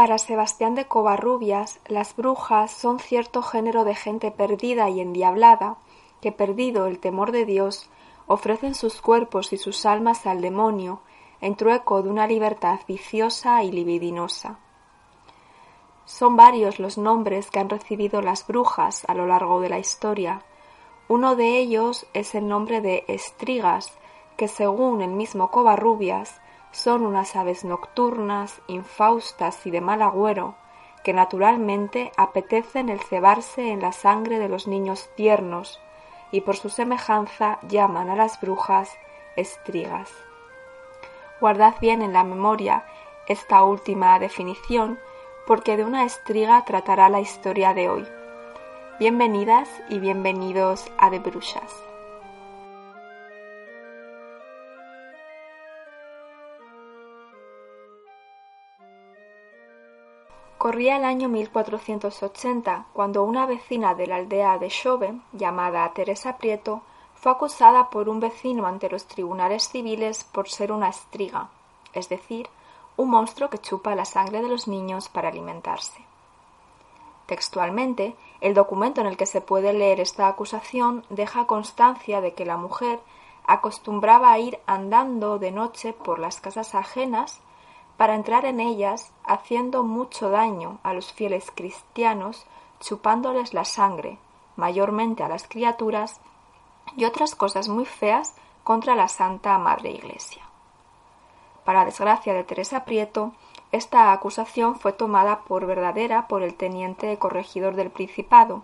[0.00, 5.76] Para Sebastián de Covarrubias, las brujas son cierto género de gente perdida y endiablada,
[6.22, 7.90] que perdido el temor de Dios,
[8.26, 11.02] ofrecen sus cuerpos y sus almas al demonio
[11.42, 14.58] en trueco de una libertad viciosa y libidinosa.
[16.06, 20.40] Son varios los nombres que han recibido las brujas a lo largo de la historia.
[21.08, 23.92] Uno de ellos es el nombre de estrigas,
[24.38, 26.40] que según el mismo Covarrubias
[26.72, 30.54] son unas aves nocturnas, infaustas y de mal agüero,
[31.02, 35.80] que naturalmente apetecen el cebarse en la sangre de los niños tiernos,
[36.30, 38.90] y por su semejanza llaman a las brujas
[39.36, 40.12] estrigas.
[41.40, 42.84] Guardad bien en la memoria
[43.26, 44.98] esta última definición,
[45.46, 48.06] porque de una estriga tratará la historia de hoy.
[48.98, 51.89] Bienvenidas y bienvenidos a De Brujas.
[60.60, 66.82] Corría el año 1480 cuando una vecina de la aldea de Xove, llamada Teresa Prieto,
[67.14, 71.48] fue acusada por un vecino ante los tribunales civiles por ser una estriga,
[71.94, 72.50] es decir,
[72.98, 76.04] un monstruo que chupa la sangre de los niños para alimentarse.
[77.24, 82.44] Textualmente, el documento en el que se puede leer esta acusación deja constancia de que
[82.44, 83.00] la mujer
[83.46, 87.40] acostumbraba a ir andando de noche por las casas ajenas
[88.00, 92.46] para entrar en ellas haciendo mucho daño a los fieles cristianos,
[92.80, 94.16] chupándoles la sangre,
[94.56, 96.18] mayormente a las criaturas,
[96.96, 98.34] y otras cosas muy feas
[98.64, 100.42] contra la Santa Madre Iglesia.
[101.66, 103.34] Para desgracia de Teresa Prieto,
[103.70, 108.62] esta acusación fue tomada por verdadera por el teniente corregidor del Principado,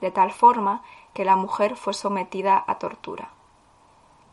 [0.00, 0.84] de tal forma
[1.14, 3.30] que la mujer fue sometida a tortura.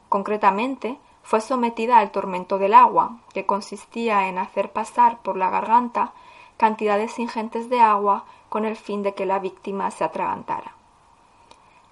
[0.07, 6.13] Concretamente, fue sometida al tormento del agua, que consistía en hacer pasar por la garganta
[6.55, 10.73] cantidades ingentes de agua con el fin de que la víctima se atragantara.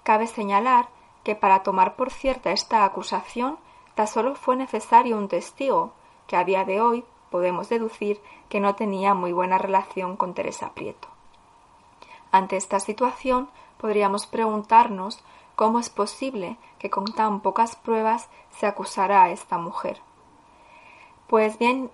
[0.04, 0.86] Cabe señalar
[1.24, 3.58] que para tomar por cierta esta acusación
[3.96, 5.92] tan solo fue necesario un testigo,
[6.28, 10.70] que a día de hoy podemos deducir que no tenía muy buena relación con Teresa
[10.74, 11.13] Prieto.
[12.34, 15.22] Ante esta situación podríamos preguntarnos
[15.54, 20.00] cómo es posible que con tan pocas pruebas se acusara a esta mujer.
[21.28, 21.92] Pues bien,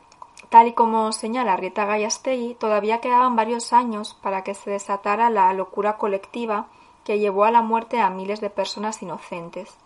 [0.49, 5.53] tal y como señala Rieta Gallastegui, todavía quedaban varios años para que se desatara la
[5.53, 6.69] locura colectiva
[7.05, 9.77] que llevó a la muerte a miles de personas inocentes.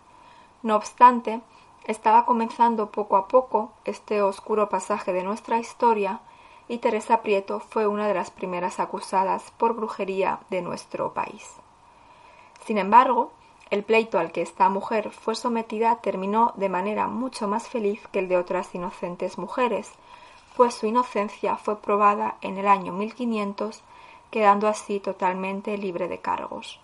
[0.63, 1.41] No obstante,
[1.83, 6.21] estaba comenzando poco a poco este oscuro pasaje de nuestra historia
[6.67, 11.55] y Teresa Prieto fue una de las primeras acusadas por brujería de nuestro país.
[12.65, 13.31] Sin embargo,
[13.69, 18.19] el pleito al que esta mujer fue sometida terminó de manera mucho más feliz que
[18.19, 19.91] el de otras inocentes mujeres,
[20.55, 23.83] pues su inocencia fue probada en el año 1500,
[24.31, 26.79] quedando así totalmente libre de cargos.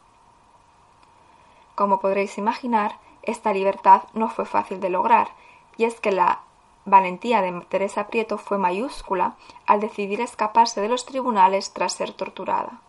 [1.75, 5.29] Como podréis imaginar, esta libertad no fue fácil de lograr,
[5.77, 6.41] y es que la
[6.85, 12.81] valentía de Teresa Prieto fue mayúscula al decidir escaparse de los tribunales tras ser torturada.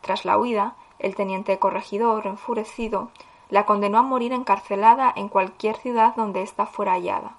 [0.00, 3.10] Tras la huida, el teniente corregidor, enfurecido,
[3.48, 7.36] la condenó a morir encarcelada en cualquier ciudad donde ésta fuera hallada.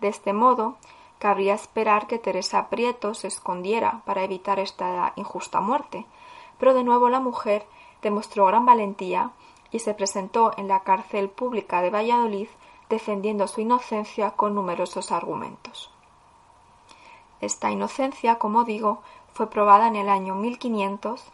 [0.00, 0.76] De este modo,
[1.18, 6.06] cabría esperar que Teresa Prieto se escondiera para evitar esta injusta muerte,
[6.58, 7.66] pero de nuevo la mujer
[8.02, 9.30] demostró gran valentía
[9.70, 12.48] y se presentó en la cárcel pública de Valladolid
[12.88, 15.90] defendiendo su inocencia con numerosos argumentos.
[17.40, 19.02] Esta inocencia, como digo,
[19.32, 21.24] fue probada en el año 1500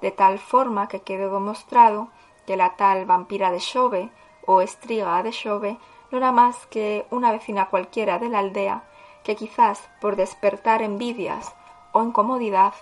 [0.00, 2.08] de tal forma que quedó demostrado
[2.46, 4.10] que la tal vampira de Xove
[4.46, 5.78] o estriga de Xove
[6.10, 8.82] no era más que una vecina cualquiera de la aldea
[9.22, 11.54] que quizás por despertar envidias
[11.92, 12.74] o incomodidad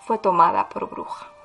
[0.00, 1.35] fue tomada por bruja.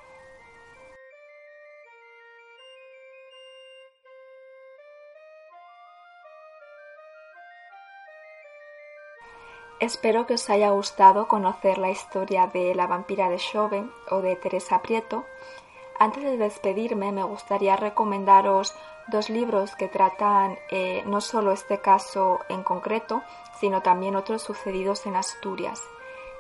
[9.81, 14.35] Espero que os haya gustado conocer la historia de la vampira de Xove o de
[14.35, 15.25] Teresa Prieto.
[15.97, 18.75] Antes de despedirme me gustaría recomendaros
[19.07, 23.23] dos libros que tratan eh, no solo este caso en concreto,
[23.59, 25.81] sino también otros sucedidos en Asturias.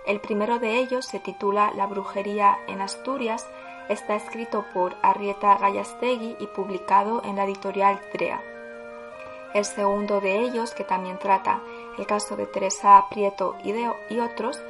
[0.05, 3.49] El primero de ellos se titula La brujería en Asturias,
[3.89, 8.39] está escrito por Arrieta Gallastegui y publicado en la editorial Trea.
[9.55, 11.59] El segundo de ellos, que también trata
[11.97, 13.73] el caso de Teresa Prieto y,
[14.13, 14.61] y otros,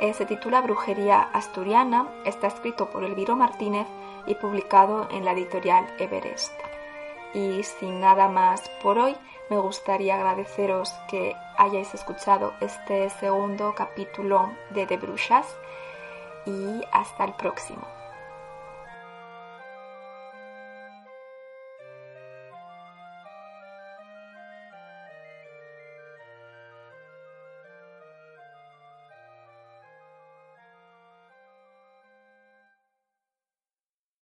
[0.00, 3.86] eh, se titula Brujería Asturiana, está escrito por Elviro Martínez
[4.26, 6.52] y publicado en la editorial Everest.
[7.34, 9.16] Y sin nada más por hoy,
[9.50, 15.46] me gustaría agradeceros que hayáis escuchado este segundo capítulo de De Brujas.
[16.46, 17.86] y hasta el próximo.